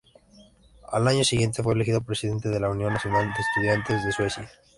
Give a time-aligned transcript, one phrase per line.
[0.91, 4.49] Al año siguiente, fue elegido presidente de la Unión Nacional de Estudiantes de Suecia.